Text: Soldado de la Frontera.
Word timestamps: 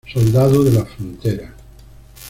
Soldado 0.11 0.63
de 0.63 0.71
la 0.71 0.83
Frontera. 0.83 1.53